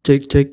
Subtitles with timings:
[0.00, 0.48] Cek cek.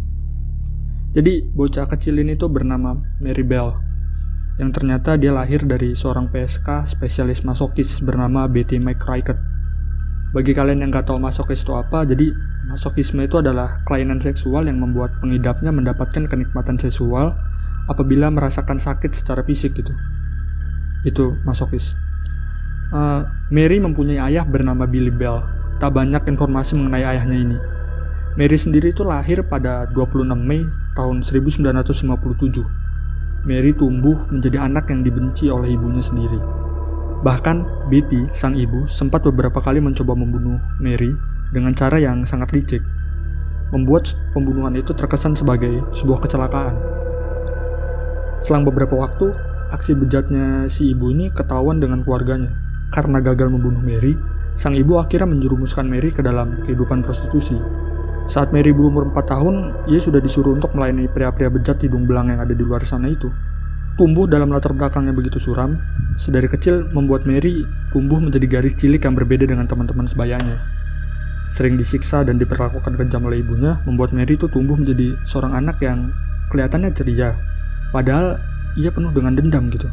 [1.17, 3.81] Jadi, bocah kecil ini tuh bernama Mary Bell,
[4.61, 9.52] yang ternyata dia lahir dari seorang PSK spesialis masokis bernama Betty McCracken.
[10.33, 12.33] Bagi kalian yang nggak tahu masokis itu apa, jadi
[12.65, 17.37] masokisme itu adalah kelainan seksual yang membuat pengidapnya mendapatkan kenikmatan seksual
[17.85, 19.93] apabila merasakan sakit secara fisik gitu.
[21.05, 21.93] Itu masokis.
[22.93, 25.45] Uh, Mary mempunyai ayah bernama Billy Bell.
[25.77, 27.59] Tak banyak informasi mengenai ayahnya ini.
[28.33, 30.65] Mary sendiri itu lahir pada 26 Mei
[30.97, 32.65] tahun 1957.
[33.45, 36.41] Mary tumbuh menjadi anak yang dibenci oleh ibunya sendiri.
[37.23, 41.15] Bahkan Betty, sang ibu, sempat beberapa kali mencoba membunuh Mary
[41.55, 42.83] dengan cara yang sangat licik,
[43.71, 46.75] membuat pembunuhan itu terkesan sebagai sebuah kecelakaan.
[48.43, 49.31] Selang beberapa waktu,
[49.71, 52.51] aksi bejatnya si ibu ini ketahuan dengan keluarganya,
[52.91, 54.19] karena gagal membunuh Mary,
[54.59, 57.55] sang ibu akhirnya menjerumuskan Mary ke dalam kehidupan prostitusi.
[58.27, 59.55] Saat Mary berumur 4 tahun,
[59.87, 63.31] ia sudah disuruh untuk melayani pria-pria bejat hidung belang yang ada di luar sana itu.
[63.93, 65.77] Tumbuh dalam latar belakang yang begitu suram,
[66.17, 70.57] sedari kecil membuat Mary tumbuh menjadi garis cilik yang berbeda dengan teman-teman sebayanya.
[71.53, 76.09] Sering disiksa dan diperlakukan kejam oleh ibunya, membuat Mary itu tumbuh menjadi seorang anak yang
[76.49, 77.37] kelihatannya ceria,
[77.93, 78.41] padahal
[78.81, 79.93] ia penuh dengan dendam gitu.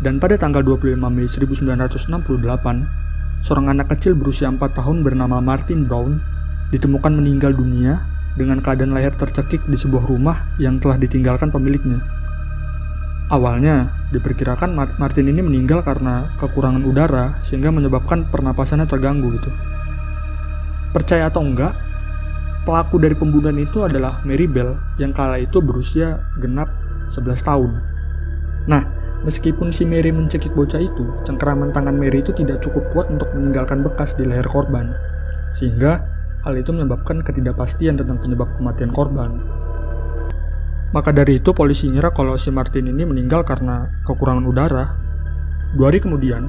[0.00, 2.08] Dan pada tanggal 25 Mei 1968,
[3.44, 6.24] seorang anak kecil berusia 4 tahun bernama Martin Brown
[6.72, 8.00] ditemukan meninggal dunia
[8.40, 12.00] dengan keadaan leher tercekik di sebuah rumah yang telah ditinggalkan pemiliknya.
[13.26, 19.50] Awalnya, diperkirakan Martin ini meninggal karena kekurangan udara sehingga menyebabkan pernapasannya terganggu gitu.
[20.94, 21.74] Percaya atau enggak,
[22.62, 26.70] pelaku dari pembunuhan itu adalah Mary Bell yang kala itu berusia genap
[27.10, 27.70] 11 tahun.
[28.70, 28.82] Nah,
[29.24, 33.82] Meskipun si Mary mencekik bocah itu, cengkeraman tangan Mary itu tidak cukup kuat untuk meninggalkan
[33.82, 34.94] bekas di leher korban.
[35.50, 36.04] Sehingga
[36.46, 39.40] hal itu menyebabkan ketidakpastian tentang penyebab kematian korban.
[40.96, 44.96] Maka dari itu polisi ngira kalau si Martin ini meninggal karena kekurangan udara.
[45.76, 46.48] Dua hari kemudian,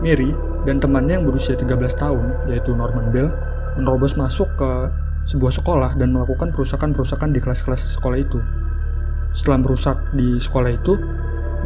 [0.00, 0.32] Mary
[0.64, 3.28] dan temannya yang berusia 13 tahun, yaitu Norman Bell,
[3.76, 4.88] menerobos masuk ke
[5.28, 8.40] sebuah sekolah dan melakukan perusakan-perusakan di kelas-kelas sekolah itu.
[9.36, 10.96] Setelah merusak di sekolah itu,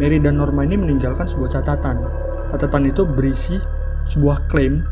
[0.02, 2.02] Mary dan Norma ini meninggalkan sebuah catatan.
[2.50, 3.62] Catatan itu berisi
[4.10, 4.82] sebuah klaim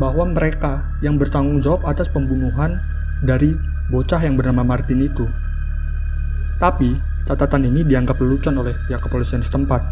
[0.00, 2.80] bahwa mereka yang bertanggung jawab atas pembunuhan
[3.28, 3.52] dari
[3.92, 5.28] bocah yang bernama Martin itu.
[6.62, 6.94] Tapi,
[7.26, 9.82] catatan ini dianggap lelucon oleh pihak kepolisian setempat.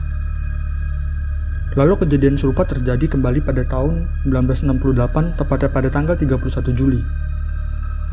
[1.75, 7.03] Lalu kejadian serupa terjadi kembali pada tahun 1968 tepatnya pada tanggal 31 Juli.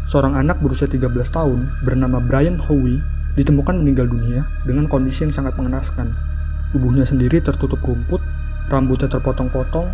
[0.10, 2.98] Seorang anak berusia 13 tahun bernama Brian Howie
[3.38, 6.10] ditemukan meninggal dunia dengan kondisi yang sangat mengenaskan.
[6.74, 8.26] Tubuhnya sendiri tertutup rumput,
[8.74, 9.86] rambutnya terpotong-potong,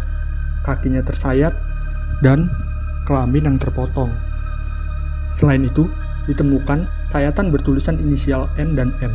[0.64, 1.52] kakinya tersayat,
[2.24, 2.48] dan
[3.04, 4.12] kelamin yang terpotong.
[5.36, 5.92] Selain itu,
[6.30, 9.14] ditemukan sayatan bertulisan inisial N dan M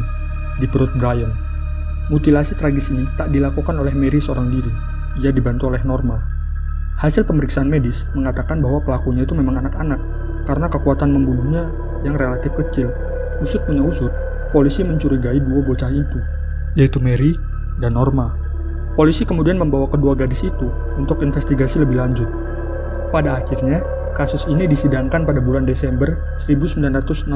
[0.58, 1.30] di perut Brian.
[2.08, 4.72] Mutilasi tragis ini tak dilakukan oleh Mary seorang diri.
[5.20, 6.20] Ia dibantu oleh Norma.
[6.98, 10.00] Hasil pemeriksaan medis mengatakan bahwa pelakunya itu memang anak-anak
[10.48, 11.68] karena kekuatan membunuhnya
[12.02, 12.90] yang relatif kecil.
[13.38, 14.10] Usut punya usut,
[14.50, 16.18] polisi mencurigai dua bocah itu,
[16.74, 17.38] yaitu Mary
[17.78, 18.34] dan Norma.
[18.98, 20.66] Polisi kemudian membawa kedua gadis itu
[20.98, 22.26] untuk investigasi lebih lanjut.
[23.14, 23.78] Pada akhirnya,
[24.18, 27.30] kasus ini disidangkan pada bulan Desember 1968.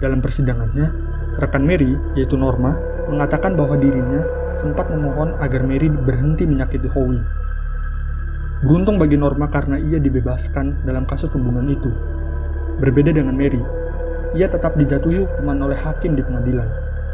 [0.00, 0.88] Dalam persidangannya,
[1.36, 2.72] rekan Mary, yaitu Norma,
[3.12, 4.24] mengatakan bahwa dirinya
[4.56, 7.20] sempat memohon agar Mary berhenti menyakiti Howie.
[8.64, 11.92] Beruntung bagi Norma karena ia dibebaskan dalam kasus pembunuhan itu.
[12.80, 13.60] Berbeda dengan Mary,
[14.32, 16.66] ia tetap dijatuhi hukuman oleh hakim di pengadilan.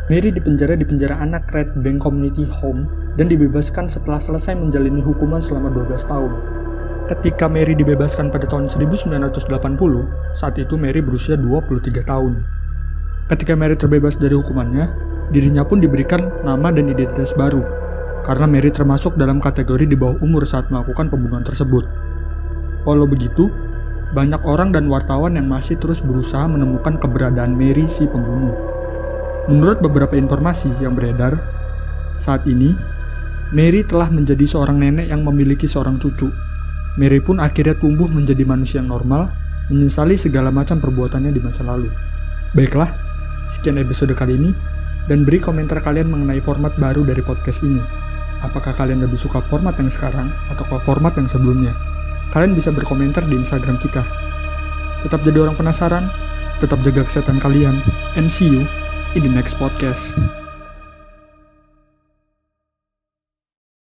[0.06, 2.86] Mary dipenjara di penjara anak Red Bank Community Home
[3.18, 6.59] dan dibebaskan setelah selesai menjalani hukuman selama 12 tahun.
[7.10, 9.42] Ketika Mary dibebaskan pada tahun 1980,
[10.38, 12.46] saat itu Mary berusia 23 tahun.
[13.26, 14.94] Ketika Mary terbebas dari hukumannya,
[15.34, 17.66] dirinya pun diberikan nama dan identitas baru,
[18.22, 21.82] karena Mary termasuk dalam kategori di bawah umur saat melakukan pembunuhan tersebut.
[22.86, 23.50] Walau begitu,
[24.14, 28.54] banyak orang dan wartawan yang masih terus berusaha menemukan keberadaan Mary si pembunuh.
[29.50, 31.42] Menurut beberapa informasi yang beredar,
[32.22, 32.70] saat ini
[33.50, 36.49] Mary telah menjadi seorang nenek yang memiliki seorang cucu.
[37.00, 39.32] Mary pun akhirnya tumbuh menjadi manusia yang normal,
[39.72, 41.88] menyesali segala macam perbuatannya di masa lalu.
[42.52, 42.92] Baiklah,
[43.48, 44.52] sekian episode kali ini,
[45.08, 47.80] dan beri komentar kalian mengenai format baru dari podcast ini.
[48.44, 51.72] Apakah kalian lebih suka format yang sekarang atau format yang sebelumnya?
[52.36, 54.04] Kalian bisa berkomentar di Instagram kita.
[55.08, 56.04] Tetap jadi orang penasaran,
[56.60, 57.80] tetap jaga kesehatan kalian,
[58.20, 58.68] and see you
[59.16, 60.12] in the next podcast.